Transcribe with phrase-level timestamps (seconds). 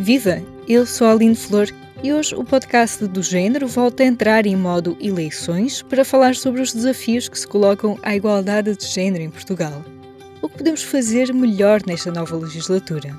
[0.00, 0.40] Viva!
[0.68, 1.66] Eu sou a Aline Flor
[2.04, 6.60] e hoje o podcast do género volta a entrar em modo eleições para falar sobre
[6.60, 9.84] os desafios que se colocam à igualdade de género em Portugal.
[10.40, 13.12] O que podemos fazer melhor nesta nova legislatura?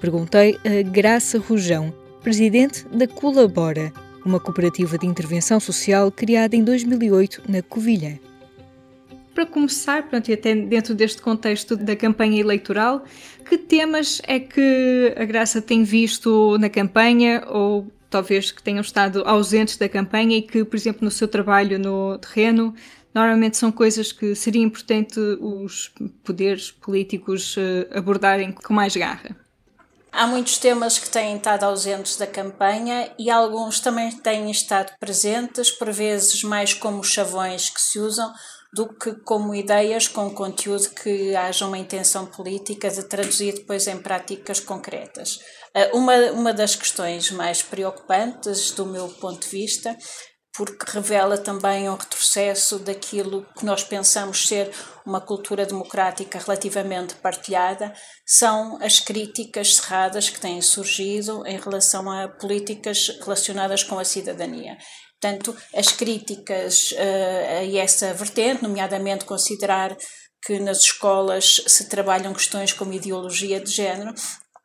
[0.00, 3.92] Perguntei a Graça Rujão, presidente da Colabora,
[4.26, 8.18] uma cooperativa de intervenção social criada em 2008 na Covilhã.
[9.34, 13.04] Para começar, pronto, e até dentro deste contexto da campanha eleitoral,
[13.48, 19.22] que temas é que a Graça tem visto na campanha ou talvez que tenham estado
[19.24, 22.74] ausentes da campanha e que, por exemplo, no seu trabalho no terreno,
[23.14, 25.90] normalmente são coisas que seria importante os
[26.22, 29.34] poderes políticos eh, abordarem com mais garra?
[30.12, 35.70] Há muitos temas que têm estado ausentes da campanha e alguns também têm estado presentes,
[35.70, 38.30] por vezes mais como chavões que se usam
[38.72, 43.98] do que como ideias com conteúdo que haja uma intenção política de traduzir depois em
[43.98, 45.40] práticas concretas.
[45.74, 49.96] Ah, uma, uma das questões mais preocupantes, do meu ponto de vista,
[50.54, 54.70] porque revela também um retrocesso daquilo que nós pensamos ser
[55.04, 57.92] uma cultura democrática relativamente partilhada,
[58.26, 64.76] são as críticas cerradas que têm surgido em relação a políticas relacionadas com a cidadania.
[65.20, 69.96] Portanto, as críticas uh, a essa vertente, nomeadamente considerar
[70.44, 74.12] que nas escolas se trabalham questões como ideologia de género,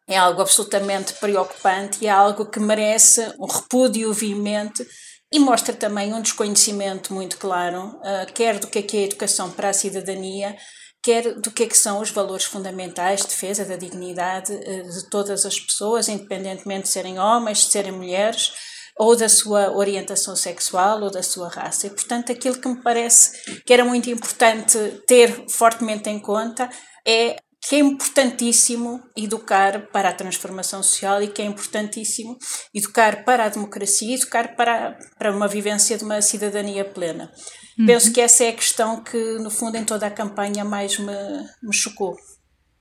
[0.07, 4.85] é algo absolutamente preocupante e é algo que merece um repúdio veemente
[5.31, 9.05] e mostra também um desconhecimento muito claro, uh, quer do que é, que é a
[9.05, 10.55] educação para a cidadania,
[11.03, 15.09] quer do que, é que são os valores fundamentais de defesa da dignidade uh, de
[15.09, 18.51] todas as pessoas, independentemente de serem homens, de serem mulheres,
[18.97, 21.87] ou da sua orientação sexual ou da sua raça.
[21.87, 26.69] E, portanto, aquilo que me parece que era muito importante ter fortemente em conta
[27.05, 27.37] é
[27.67, 32.37] que é importantíssimo educar para a transformação social e que é importantíssimo
[32.73, 37.31] educar para a democracia e educar para, para uma vivência de uma cidadania plena.
[37.77, 37.85] Uhum.
[37.85, 41.13] Penso que essa é a questão que, no fundo, em toda a campanha mais me,
[41.61, 42.15] me chocou.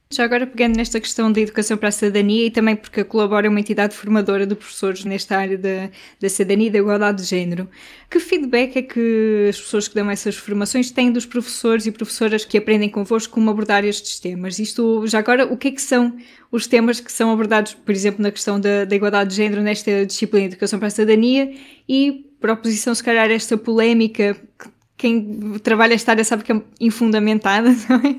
[0.09, 3.49] Já agora pegando nesta questão da educação para a cidadania e também porque a Colabora
[3.49, 5.91] é uma entidade formadora de professores nesta área da,
[6.21, 7.69] da cidadania e da igualdade de género,
[8.09, 12.45] que feedback é que as pessoas que dão essas formações têm dos professores e professoras
[12.45, 14.61] que aprendem convosco como abordar estes temas?
[14.61, 16.17] Isto, já agora, o que é que são
[16.53, 20.07] os temas que são abordados, por exemplo, na questão da, da igualdade de género nesta
[20.07, 21.53] disciplina de educação para a cidadania
[21.89, 26.61] e, por oposição, se calhar, esta polémica que quem trabalha esta área sabe que é
[26.81, 28.17] infundamentada, não é?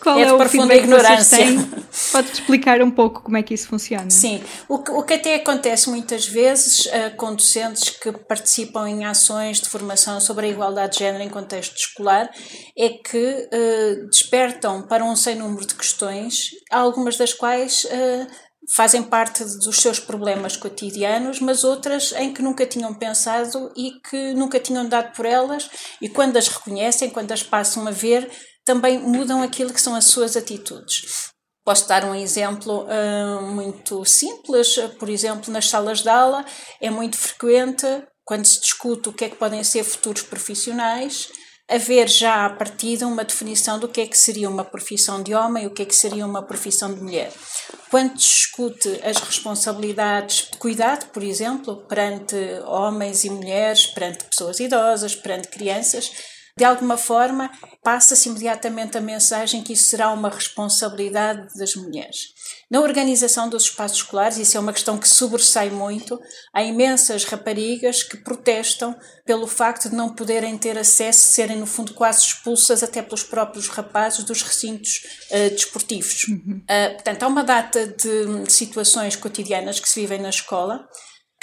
[0.00, 1.38] Qual é, é o feedback ignorância.
[1.38, 1.82] que vocês têm?
[2.12, 4.08] Pode explicar um pouco como é que isso funciona?
[4.08, 9.04] Sim, o que, o que até acontece muitas vezes uh, com docentes que participam em
[9.04, 12.30] ações de formação sobre a igualdade de género em contexto escolar
[12.78, 18.26] é que uh, despertam para um sem número de questões, algumas das quais uh,
[18.68, 24.34] fazem parte dos seus problemas cotidianos, mas outras em que nunca tinham pensado e que
[24.34, 25.68] nunca tinham dado por elas,
[26.00, 28.30] e quando as reconhecem, quando as passam a ver,
[28.64, 31.32] também mudam aquilo que são as suas atitudes.
[31.64, 36.44] Posso dar um exemplo uh, muito simples, por exemplo, nas salas de aula
[36.80, 37.86] é muito frequente,
[38.24, 41.28] quando se discute o que é que podem ser futuros profissionais,
[41.68, 45.64] haver já a partir uma definição do que é que seria uma profissão de homem
[45.64, 47.32] e o que é que seria uma profissão de mulher.
[47.90, 52.36] Quando discute as responsabilidades de cuidado, por exemplo, perante
[52.66, 56.10] homens e mulheres, perante pessoas idosas, perante crianças,
[56.56, 57.50] de alguma forma
[57.82, 62.31] passa-se imediatamente a mensagem que isso será uma responsabilidade das mulheres.
[62.72, 66.18] Na organização dos espaços escolares, isso é uma questão que sobressai muito,
[66.54, 68.96] há imensas raparigas que protestam
[69.26, 73.68] pelo facto de não poderem ter acesso, serem no fundo quase expulsas até pelos próprios
[73.68, 76.26] rapazes dos recintos uh, desportivos.
[76.28, 76.62] Uhum.
[76.62, 80.88] Uh, portanto, há uma data de situações cotidianas que se vivem na escola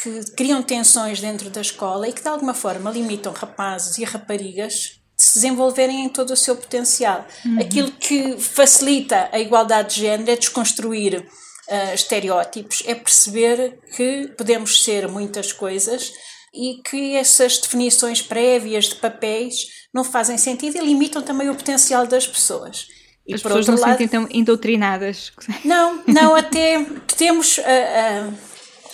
[0.01, 4.98] que criam tensões dentro da escola e que de alguma forma limitam rapazes e raparigas
[5.19, 7.27] se desenvolverem em todo o seu potencial.
[7.45, 7.59] Uhum.
[7.59, 14.81] Aquilo que facilita a igualdade de género é desconstruir uh, estereótipos, é perceber que podemos
[14.81, 16.13] ser muitas coisas
[16.53, 22.07] e que essas definições prévias de papéis não fazem sentido e limitam também o potencial
[22.07, 22.87] das pessoas.
[23.27, 25.33] E As pessoas não se sentem tão doutrinadas.
[25.65, 26.83] Não, não, até
[27.17, 28.33] temos uh, uh,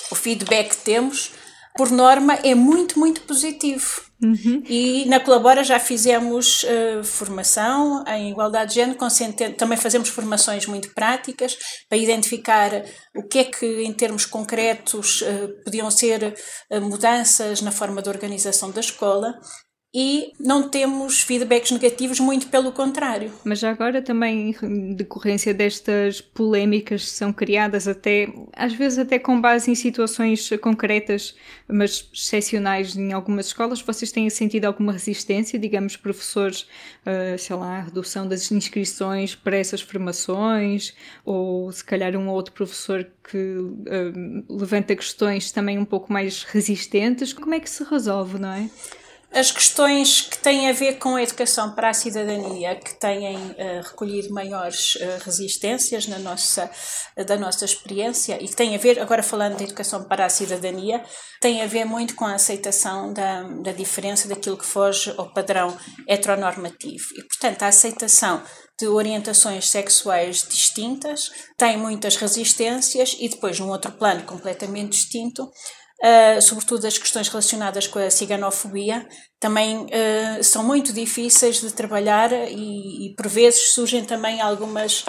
[0.10, 1.32] o feedback que temos,
[1.76, 4.02] por norma, é muito, muito positivo.
[4.24, 4.64] Uhum.
[4.68, 8.98] E na Colabora já fizemos uh, formação em igualdade de género,
[9.58, 11.58] também fazemos formações muito práticas
[11.90, 12.72] para identificar
[13.14, 16.34] o que é que, em termos concretos, uh, podiam ser
[16.72, 19.38] uh, mudanças na forma de organização da escola.
[19.98, 23.32] E não temos feedbacks negativos, muito pelo contrário.
[23.46, 29.18] Mas já agora também, em decorrência destas polémicas que são criadas até, às vezes até
[29.18, 31.34] com base em situações concretas,
[31.66, 36.64] mas excepcionais em algumas escolas, vocês têm sentido alguma resistência, digamos, professores,
[37.06, 40.94] uh, sei lá, redução das inscrições para essas formações,
[41.24, 46.44] ou se calhar um ou outro professor que uh, levanta questões também um pouco mais
[46.44, 48.70] resistentes, como é que se resolve, não é?
[49.36, 53.82] As questões que têm a ver com a educação para a cidadania, que têm uh,
[53.84, 56.72] recolhido maiores uh, resistências na nossa,
[57.18, 60.30] uh, da nossa experiência e que têm a ver, agora falando de educação para a
[60.30, 61.04] cidadania,
[61.42, 65.78] tem a ver muito com a aceitação da, da diferença daquilo que foge ao padrão
[66.08, 67.06] heteronormativo.
[67.18, 68.42] E, portanto, a aceitação
[68.80, 75.52] de orientações sexuais distintas tem muitas resistências e depois, num outro plano completamente distinto,
[76.06, 79.08] uh, sobretudo as questões relacionadas com a ciganofobia,
[79.40, 85.04] também uh, são muito difíceis de trabalhar e, e por vezes surgem também algumas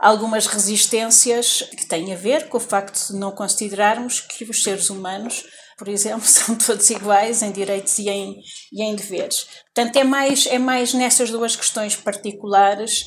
[0.00, 4.90] algumas resistências que têm a ver com o facto de não considerarmos que os seres
[4.90, 5.44] humanos,
[5.78, 8.42] por exemplo, são todos iguais em direitos e em,
[8.72, 9.46] e em deveres.
[9.72, 13.06] Portanto, é mais, é mais nessas duas questões particulares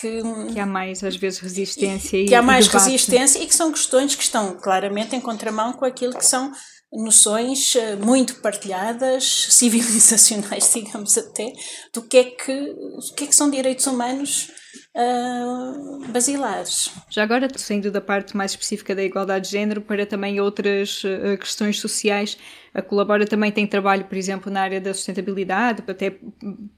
[0.00, 0.22] que,
[0.52, 2.84] que há mais às vezes resistência que e há mais debate.
[2.84, 6.52] resistência e que são questões que estão claramente em contramão com aquilo que são
[6.96, 11.52] noções eh, muito partilhadas, civilizacionais, digamos até,
[11.92, 14.50] do que é que, do que, é que são direitos humanos
[14.96, 16.90] uh, basilares.
[17.10, 21.36] Já agora, saindo da parte mais específica da igualdade de género para também outras uh,
[21.38, 22.38] questões sociais,
[22.72, 26.18] a Colabora também tem trabalho, por exemplo, na área da sustentabilidade, até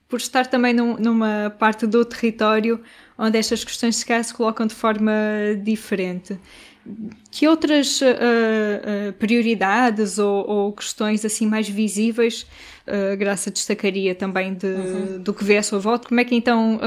[0.09, 2.83] por estar também num, numa parte do território
[3.19, 5.13] onde estas questões se se colocam de forma
[5.63, 6.39] diferente.
[7.31, 12.47] Que outras uh, uh, prioridades ou, ou, questões assim mais visíveis
[12.87, 15.23] uh, Graça destacaria também de, uhum.
[15.23, 16.09] do que vê a sua volta?
[16.09, 16.81] Como é que então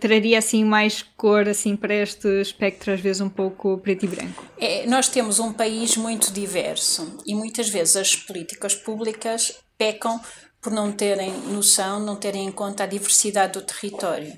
[0.00, 4.44] traria assim mais cor assim para este espectro às vezes um pouco preto e branco?
[4.58, 10.20] É, nós temos um país muito diverso e muitas vezes as políticas públicas pecam
[10.60, 14.36] por não terem noção, não terem em conta a diversidade do território.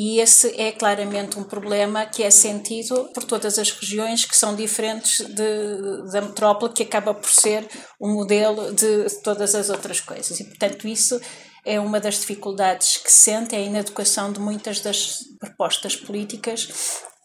[0.00, 4.54] E esse é claramente um problema que é sentido por todas as regiões que são
[4.54, 7.68] diferentes de, da metrópole, que acaba por ser
[7.98, 10.38] o um modelo de todas as outras coisas.
[10.38, 11.20] E, portanto, isso
[11.64, 16.68] é uma das dificuldades que se sente é na educação de muitas das propostas políticas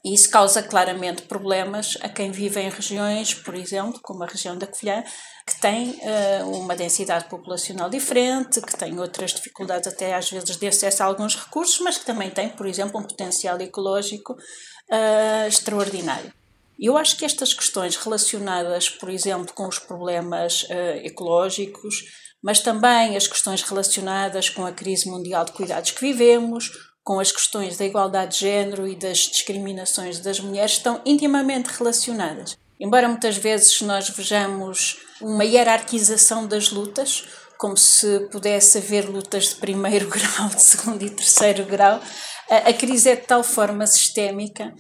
[0.04, 4.58] e isso causa claramente problemas a quem vive em regiões, por exemplo, como a região
[4.58, 5.02] da Covilhã,
[5.48, 10.68] que tem uh, uma densidade populacional diferente, que tem outras dificuldades até às vezes de
[10.68, 16.34] acesso a alguns recursos, mas que também tem, por exemplo, um potencial ecológico uh, extraordinário.
[16.78, 22.04] Eu acho que estas questões relacionadas, por exemplo, com os problemas uh, ecológicos,
[22.42, 27.32] mas também as questões relacionadas com a crise mundial de cuidados que vivemos, com as
[27.32, 32.58] questões da igualdade de género e das discriminações das mulheres estão intimamente relacionadas.
[32.80, 37.26] Embora muitas vezes nós vejamos uma hierarquização das lutas,
[37.58, 42.02] como se pudesse haver lutas de primeiro grau, de segundo e terceiro grau,
[42.50, 44.74] a crise é de tal forma sistémica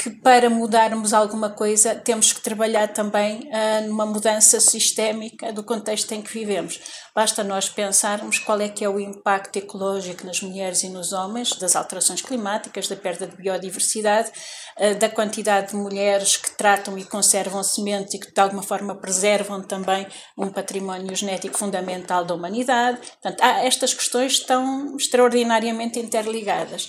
[0.00, 6.12] que para mudarmos alguma coisa temos que trabalhar também uh, numa mudança sistémica do contexto
[6.12, 6.80] em que vivemos.
[7.14, 11.52] Basta nós pensarmos qual é que é o impacto ecológico nas mulheres e nos homens
[11.58, 14.32] das alterações climáticas, da perda de biodiversidade,
[14.78, 18.94] uh, da quantidade de mulheres que tratam e conservam sementes e que de alguma forma
[18.94, 22.96] preservam também um património genético fundamental da humanidade.
[23.20, 26.88] Portanto, estas questões estão extraordinariamente interligadas.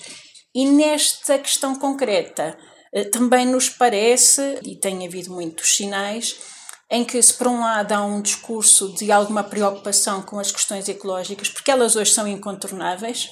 [0.55, 2.57] E nesta questão concreta,
[3.11, 6.37] também nos parece, e tem havido muitos sinais,
[6.89, 10.89] em que, se por um lado há um discurso de alguma preocupação com as questões
[10.89, 13.29] ecológicas, porque elas hoje são incontornáveis,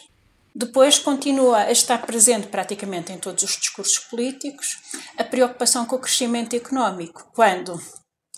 [0.55, 4.77] depois continua a estar presente praticamente em todos os discursos políticos
[5.17, 7.79] a preocupação com o crescimento económico, quando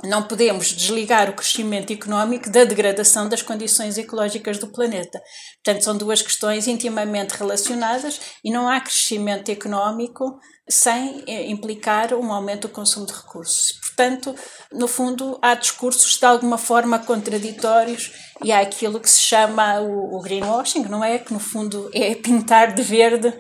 [0.04, 5.22] não podemos desligar o crescimento económico da degradação das condições ecológicas do planeta.
[5.64, 10.40] Portanto, são duas questões intimamente relacionadas e não há crescimento económico
[10.70, 13.74] sem eh, implicar um aumento do consumo de recursos.
[13.82, 14.34] Portanto,
[14.72, 18.12] no fundo, há discursos de alguma forma contraditórios
[18.44, 21.20] e há aquilo que se chama o, o greenwashing, não é?
[21.20, 23.34] Que no fundo é pintar de verde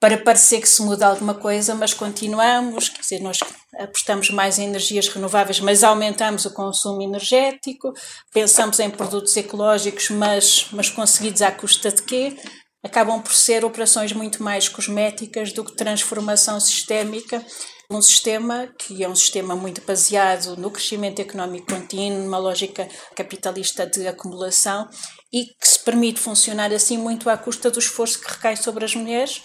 [0.00, 3.38] para parecer que se muda alguma coisa, mas continuamos, quer dizer, nós
[3.78, 7.92] apostamos mais em energias renováveis, mas aumentamos o consumo energético,
[8.32, 12.34] pensamos em produtos ecológicos, mas, mas conseguidos à custa de quê?
[12.82, 17.44] Acabam por ser operações muito mais cosméticas do que transformação sistémica
[17.90, 23.84] um sistema que é um sistema muito baseado no crescimento económico contínuo, numa lógica capitalista
[23.84, 24.88] de acumulação
[25.32, 28.94] e que se permite funcionar assim muito à custa do esforço que recai sobre as
[28.94, 29.42] mulheres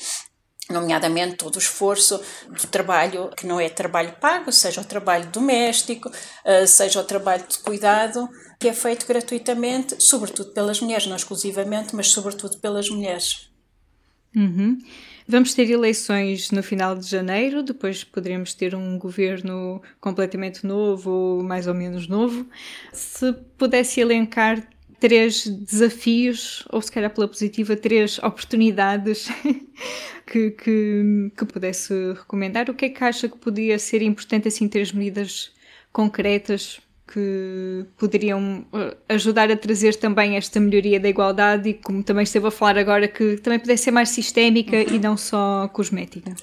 [0.70, 6.12] nomeadamente todo o esforço do trabalho que não é trabalho pago, seja o trabalho doméstico,
[6.44, 8.28] eh, seja o trabalho de cuidado,
[8.60, 13.50] que é feito gratuitamente, sobretudo pelas mulheres, não exclusivamente, mas sobretudo pelas mulheres.
[14.36, 14.80] Uhum.
[15.28, 21.44] Vamos ter eleições no final de janeiro, depois poderemos ter um governo completamente novo ou
[21.44, 22.46] mais ou menos novo.
[22.94, 24.68] Se pudesse elencar
[25.00, 29.28] três desafios, ou se calhar pela positiva, três oportunidades
[30.26, 34.68] que, que, que pudesse recomendar, o que é que acha que podia ser importante, assim,
[34.68, 35.52] três medidas
[35.92, 42.24] concretas que poderiam uh, ajudar a trazer também esta melhoria da igualdade e como também
[42.24, 46.36] esteve a falar agora que também pudesse ser mais sistémica e não só cosmética.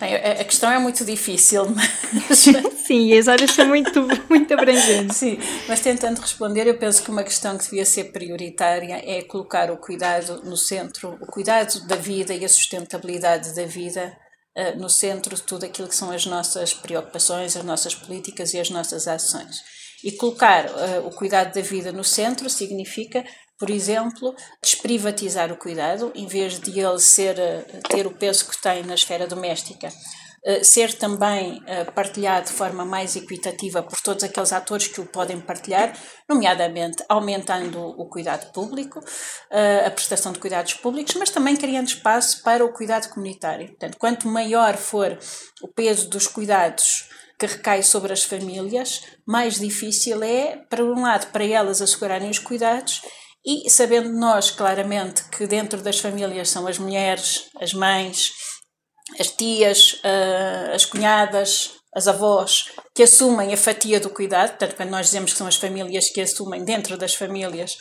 [0.00, 1.66] Bem, a questão é muito difícil,
[2.28, 2.46] mas...
[2.84, 5.16] Sim, as áreas são muito, muito abrangentes.
[5.16, 9.70] Sim, mas tentando responder, eu penso que uma questão que devia ser prioritária é colocar
[9.70, 14.16] o cuidado no centro, o cuidado da vida e a sustentabilidade da vida
[14.56, 18.58] uh, no centro de tudo aquilo que são as nossas preocupações, as nossas políticas e
[18.58, 19.60] as nossas ações.
[20.02, 23.24] E colocar uh, o cuidado da vida no centro significa,
[23.58, 28.60] por exemplo, desprivatizar o cuidado, em vez de ele ser, uh, ter o peso que
[28.60, 29.88] tem na esfera doméstica,
[30.62, 31.62] ser também
[31.94, 35.96] partilhado de forma mais equitativa por todos aqueles atores que o podem partilhar,
[36.28, 39.00] nomeadamente aumentando o cuidado público,
[39.86, 43.68] a prestação de cuidados públicos, mas também criando espaço para o cuidado comunitário.
[43.68, 45.16] Portanto, quanto maior for
[45.62, 47.08] o peso dos cuidados
[47.38, 52.38] que recai sobre as famílias, mais difícil é, para um lado, para elas assegurarem os
[52.38, 53.02] cuidados
[53.44, 58.32] e sabendo nós claramente que dentro das famílias são as mulheres, as mães,
[59.18, 64.90] as tias, uh, as cunhadas, as avós, que assumem a fatia do cuidado, portanto, quando
[64.90, 67.76] nós dizemos que são as famílias que assumem dentro das famílias,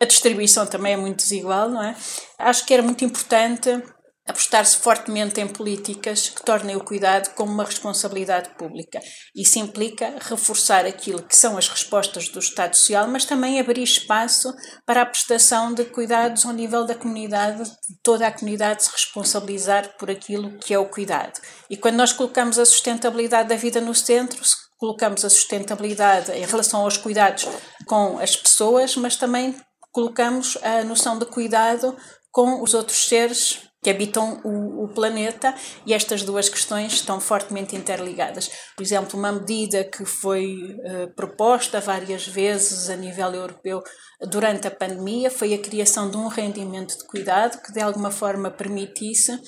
[0.00, 1.94] a distribuição também é muito desigual, não é?
[2.38, 3.82] Acho que era muito importante
[4.26, 9.00] apostar-se fortemente em políticas que tornem o cuidado como uma responsabilidade pública.
[9.34, 14.54] Isso implica reforçar aquilo que são as respostas do Estado Social, mas também abrir espaço
[14.86, 19.96] para a prestação de cuidados ao nível da comunidade, de toda a comunidade se responsabilizar
[19.98, 21.38] por aquilo que é o cuidado.
[21.68, 24.40] E quando nós colocamos a sustentabilidade da vida no centro,
[24.78, 27.46] colocamos a sustentabilidade em relação aos cuidados
[27.86, 29.54] com as pessoas, mas também
[29.92, 31.96] colocamos a noção de cuidado
[32.30, 37.76] com os outros seres que habitam o, o, planeta e estas duas questões estão fortemente
[37.76, 38.50] interligadas.
[38.74, 43.82] Por exemplo, uma medida que foi uh, proposta várias vezes a nível europeu
[44.22, 48.50] durante a pandemia foi a criação de um rendimento de cuidado que de alguma forma
[48.50, 49.38] permitisse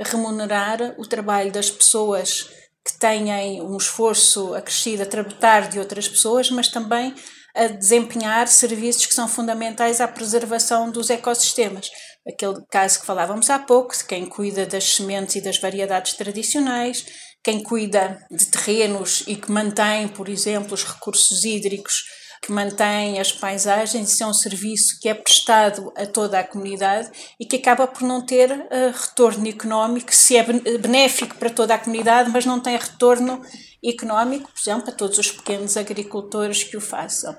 [0.00, 2.48] remunerar o trabalho das pessoas
[2.86, 7.14] que têm um esforço acrescido a tratar de outras pessoas, mas também
[7.54, 11.90] a desempenhar serviços que são fundamentais à preservação dos ecossistemas
[12.26, 17.04] aquele caso que falávamos há pouco, de quem cuida das sementes e das variedades tradicionais,
[17.42, 22.02] quem cuida de terrenos e que mantém, por exemplo, os recursos hídricos,
[22.44, 27.10] que mantém as paisagens, isso é um serviço que é prestado a toda a comunidade
[27.40, 30.42] e que acaba por não ter uh, retorno económico, se é
[30.78, 33.40] benéfico para toda a comunidade, mas não tem retorno
[33.82, 37.34] económico, por exemplo, a todos os pequenos agricultores que o façam.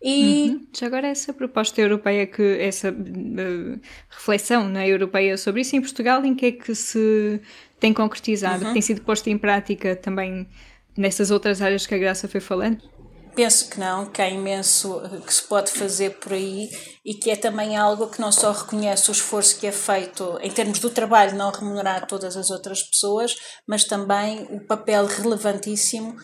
[0.00, 0.66] E uhum.
[0.76, 5.80] já agora essa proposta europeia que essa uh, reflexão na é, europeia sobre isso em
[5.80, 7.40] Portugal em que é que se
[7.80, 8.72] tem concretizado, uhum.
[8.72, 10.48] tem sido posta em prática também
[10.96, 12.80] nessas outras áreas que a Graça foi falando?
[13.34, 16.68] Penso que não, que há imenso eh, que se pode fazer por aí
[17.04, 20.50] e que é também algo que não só reconhece o esforço que é feito em
[20.50, 26.16] termos do trabalho não remunerar todas as outras pessoas, mas também o papel relevantíssimo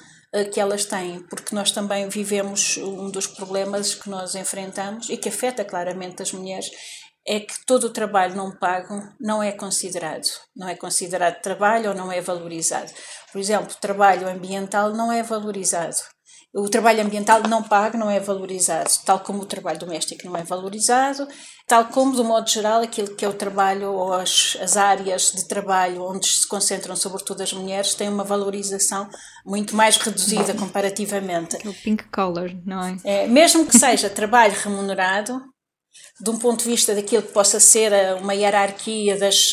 [0.43, 5.29] que elas têm, porque nós também vivemos um dos problemas que nós enfrentamos e que
[5.29, 6.71] afeta claramente as mulheres
[7.27, 10.27] é que todo o trabalho não pago não é considerado,
[10.57, 12.91] não é considerado trabalho ou não é valorizado.
[13.33, 15.97] Por exemplo, o trabalho ambiental não é valorizado
[16.55, 20.45] o trabalho ambiental não pago não é valorizado, tal como o trabalho doméstico não é
[20.45, 21.27] valorizado,
[21.67, 25.49] tal como, do modo geral, aquilo que é o trabalho ou as, as áreas de
[25.49, 29.09] trabalho onde se concentram sobretudo as mulheres têm uma valorização
[29.45, 31.57] muito mais reduzida comparativamente.
[31.67, 32.97] O pink collar, não é?
[33.05, 35.43] é mesmo que seja trabalho remunerado,
[36.21, 39.51] de um ponto de vista daquilo que possa ser uma hierarquia das,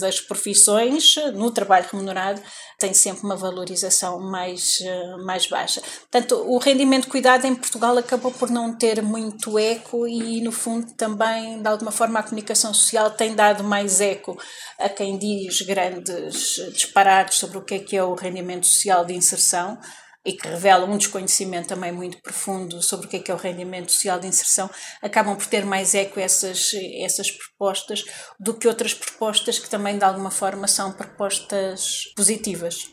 [0.00, 2.40] das profissões, no trabalho remunerado,
[2.78, 4.78] tem sempre uma valorização mais,
[5.24, 5.80] mais baixa.
[5.80, 10.92] Portanto, o rendimento cuidado em Portugal acabou por não ter muito eco e, no fundo,
[10.94, 14.36] também, de alguma forma, a comunicação social tem dado mais eco
[14.78, 19.14] a quem diz grandes disparados sobre o que é que é o rendimento social de
[19.14, 19.78] inserção
[20.24, 23.38] e que revelam um desconhecimento também muito profundo sobre o que é, que é o
[23.38, 28.04] rendimento social de inserção, acabam por ter mais eco essas, essas propostas
[28.38, 32.88] do que outras propostas que também de alguma forma são propostas positivas.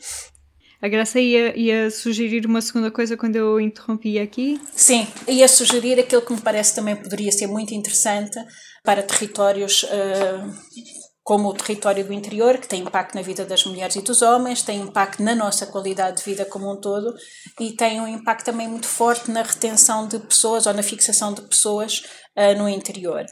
[0.82, 4.58] A Graça ia, ia sugerir uma segunda coisa quando eu interrompi aqui?
[4.74, 8.38] Sim, ia sugerir aquilo que me parece também poderia ser muito interessante
[8.82, 13.96] para territórios uh, como o território do interior, que tem impacto na vida das mulheres
[13.96, 17.14] e dos homens, tem impacto na nossa qualidade de vida como um todo
[17.58, 21.42] e tem um impacto também muito forte na retenção de pessoas ou na fixação de
[21.42, 22.02] pessoas
[22.36, 23.24] uh, no interior,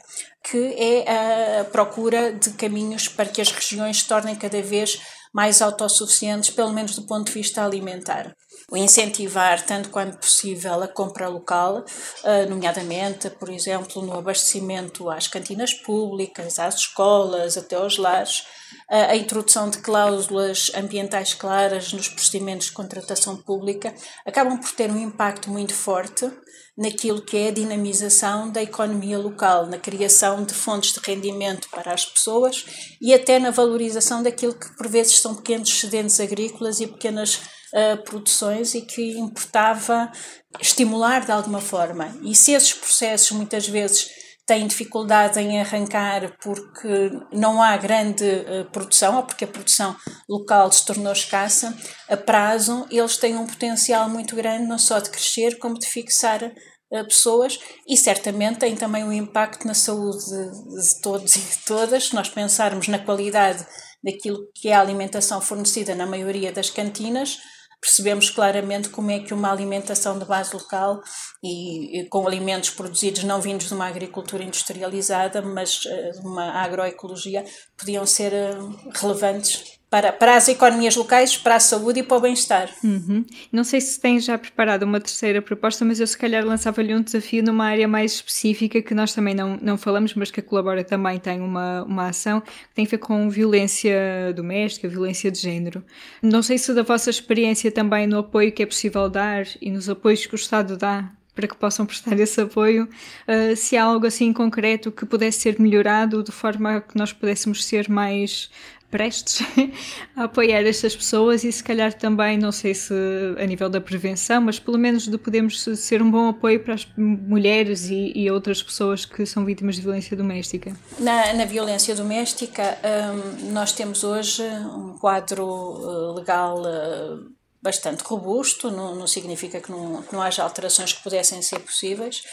[0.43, 4.99] que é a procura de caminhos para que as regiões se tornem cada vez
[5.33, 8.35] mais autossuficientes, pelo menos do ponto de vista alimentar
[8.77, 11.83] incentivar, tanto quanto possível, a compra local,
[12.23, 18.43] eh, nomeadamente, por exemplo, no abastecimento às cantinas públicas, às escolas, até aos lares,
[18.89, 23.93] eh, a introdução de cláusulas ambientais claras nos procedimentos de contratação pública,
[24.25, 26.31] acabam por ter um impacto muito forte
[26.77, 31.93] naquilo que é a dinamização da economia local, na criação de fontes de rendimento para
[31.93, 32.65] as pessoas
[33.01, 37.41] e até na valorização daquilo que por vezes são pequenos excedentes agrícolas e pequenas
[37.73, 40.11] uh, produções e que importava
[40.59, 42.15] estimular de alguma forma.
[42.23, 44.09] E se esses processos muitas vezes
[44.49, 49.95] têm dificuldade em arrancar porque não há grande uh, produção ou porque a produção
[50.27, 51.77] local se tornou escassa,
[52.09, 56.43] a prazo eles têm um potencial muito grande não só de crescer como de fixar
[56.43, 61.57] uh, pessoas e certamente têm também um impacto na saúde de, de todos e de
[61.65, 62.05] todas.
[62.05, 63.63] Se nós pensarmos na qualidade
[64.03, 67.37] daquilo que é a alimentação fornecida na maioria das cantinas,
[67.81, 71.01] percebemos claramente como é que uma alimentação de base local
[71.43, 76.51] e, e com alimentos produzidos não vindos de uma agricultura industrializada, mas uh, de uma
[76.63, 77.45] agroecologia,
[77.77, 82.21] podiam ser uh, relevantes para, para as economias locais, para a saúde e para o
[82.21, 82.69] bem-estar.
[82.83, 83.25] Uhum.
[83.51, 87.01] Não sei se tem já preparado uma terceira proposta, mas eu se calhar lançava-lhe um
[87.01, 90.83] desafio numa área mais específica que nós também não, não falamos, mas que a Colabora
[90.83, 95.83] também tem uma, uma ação que tem a ver com violência doméstica, violência de género.
[96.21, 99.89] Não sei se da vossa experiência também no apoio que é possível dar e nos
[99.89, 102.83] apoios que o Estado dá para que possam prestar esse apoio,
[103.25, 107.13] uh, se há algo assim concreto que pudesse ser melhorado de forma a que nós
[107.13, 108.51] pudéssemos ser mais
[108.89, 109.41] prestes
[110.15, 112.93] a apoiar estas pessoas e se calhar também, não sei se
[113.37, 116.87] a nível da prevenção, mas pelo menos de podermos ser um bom apoio para as
[116.97, 120.75] mulheres e, e outras pessoas que são vítimas de violência doméstica.
[120.99, 128.71] Na, na violência doméstica, um, nós temos hoje um quadro uh, legal uh, bastante robusto,
[128.71, 132.23] não, não significa que não, que não haja alterações que pudessem ser possíveis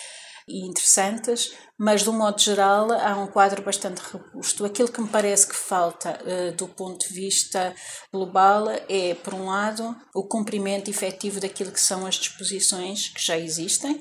[0.48, 4.64] e interessantes, mas de um modo geral há um quadro bastante robusto.
[4.64, 7.74] Aquilo que me parece que falta uh, do ponto de vista
[8.12, 13.36] global é, por um lado, o cumprimento efetivo daquilo que são as disposições que já
[13.36, 14.00] existem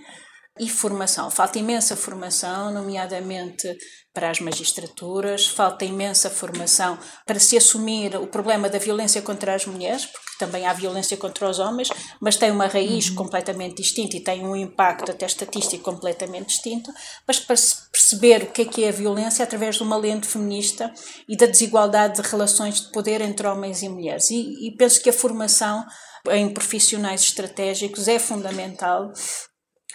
[0.59, 1.29] e formação.
[1.29, 3.77] Falta imensa formação, nomeadamente
[4.13, 9.65] para as magistraturas, falta imensa formação para se assumir o problema da violência contra as
[9.65, 11.89] mulheres, porque também há violência contra os homens,
[12.21, 13.15] mas tem uma raiz uhum.
[13.15, 16.93] completamente distinta e tem um impacto até estatístico completamente distinto,
[17.27, 20.27] mas para se perceber o que é que é a violência através de uma lente
[20.27, 20.93] feminista
[21.27, 24.31] e da desigualdade de relações de poder entre homens e mulheres.
[24.31, 25.85] E, e penso que a formação
[26.31, 29.11] em profissionais estratégicos é fundamental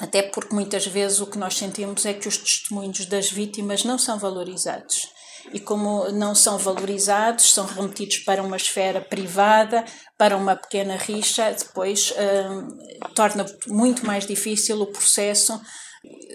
[0.00, 3.98] até porque muitas vezes o que nós sentimos é que os testemunhos das vítimas não
[3.98, 5.08] são valorizados.
[5.52, 9.84] E como não são valorizados, são remetidos para uma esfera privada,
[10.16, 12.78] para uma pequena rixa, depois hum,
[13.14, 15.60] torna muito mais difícil o processo.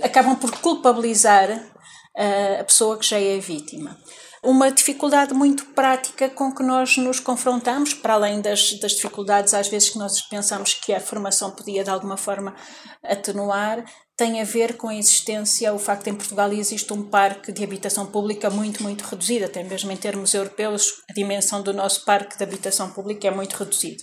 [0.01, 3.97] Acabam por culpabilizar uh, a pessoa que já é vítima
[4.45, 9.67] uma dificuldade muito prática com que nós nos confrontamos, para além das, das dificuldades às
[9.67, 12.55] vezes que nós pensamos que a formação podia de alguma forma
[13.03, 13.84] atenuar,
[14.17, 17.63] tem a ver com a existência, o facto de em Portugal existe um parque de
[17.63, 22.38] habitação pública muito, muito reduzido, até mesmo em termos europeus, a dimensão do nosso parque
[22.38, 24.01] de habitação pública é muito reduzido.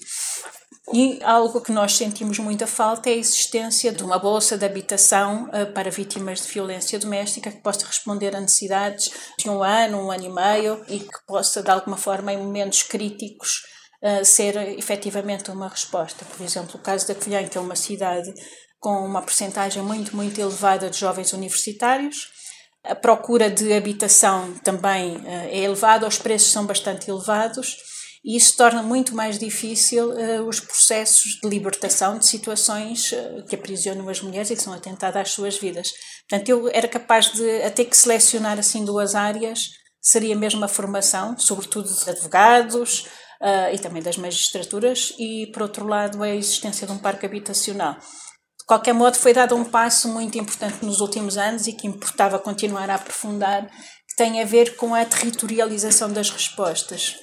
[0.90, 5.44] E algo que nós sentimos muita falta é a existência de uma bolsa de habitação
[5.44, 10.10] uh, para vítimas de violência doméstica que possa responder a necessidades de um ano, um
[10.10, 13.62] ano e meio e que possa, de alguma forma, em momentos críticos,
[14.02, 16.24] uh, ser efetivamente uma resposta.
[16.24, 18.34] Por exemplo, o caso da Covilhã, que é uma cidade
[18.80, 22.28] com uma percentagem muito, muito elevada de jovens universitários,
[22.82, 27.91] a procura de habitação também uh, é elevada, os preços são bastante elevados
[28.24, 33.56] e isso torna muito mais difícil uh, os processos de libertação de situações uh, que
[33.56, 35.90] aprisionam as mulheres e que são atentadas às suas vidas.
[36.28, 41.36] Portanto, eu era capaz de até que selecionar assim duas áreas, seria mesmo a formação,
[41.36, 43.06] sobretudo de advogados
[43.40, 47.94] uh, e também das magistraturas, e por outro lado a existência de um parque habitacional.
[47.94, 52.38] De qualquer modo, foi dado um passo muito importante nos últimos anos e que importava
[52.38, 53.66] continuar a aprofundar,
[54.08, 57.16] que tem a ver com a territorialização das respostas.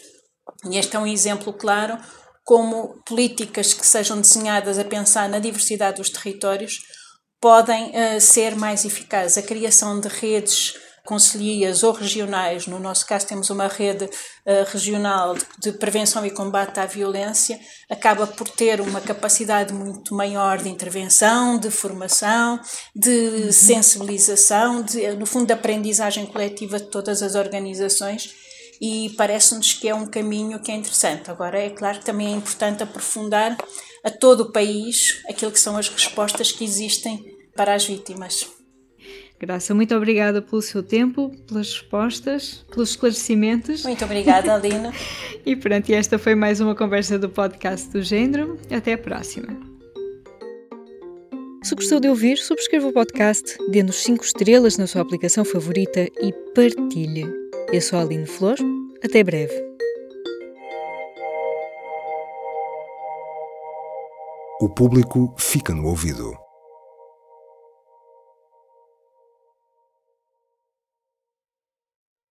[0.70, 1.98] E este é um exemplo claro
[2.44, 6.80] como políticas que sejam desenhadas a pensar na diversidade dos territórios
[7.40, 9.38] podem uh, ser mais eficazes.
[9.38, 10.74] A criação de redes
[11.06, 16.32] conselhias ou regionais, no nosso caso temos uma rede uh, regional de, de, prevenção e
[16.32, 17.60] combate à violência,
[17.90, 22.60] acaba por ter uma capacidade muito maior de intervenção, de formação,
[22.96, 23.52] de uhum.
[23.52, 28.49] sensibilização, de, no fundo, de aprendizagem coletiva de todas as organizações
[28.82, 31.30] e parece-nos que é um caminho que é interessante.
[31.30, 33.58] Agora, é claro que também é importante aprofundar
[34.04, 38.48] a todo o país aquilo que são as respostas que existem para as vítimas.
[39.40, 43.84] Graça, muito obrigada pelo seu tempo, pelas respostas, pelos esclarecimentos.
[43.84, 44.94] Muito obrigada, Alina.
[45.46, 48.60] e pronto, esta foi mais uma conversa do podcast do Género.
[48.70, 49.58] Até a próxima.
[51.64, 56.34] Se gostou de ouvir, subscreva o podcast, dê-nos 5 estrelas na sua aplicação favorita e
[56.54, 57.49] partilhe.
[57.72, 58.56] Eu sou a Aline Flor.
[59.04, 59.54] Até breve.
[64.60, 66.36] O público fica no ouvido.